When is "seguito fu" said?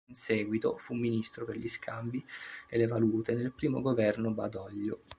0.15-0.95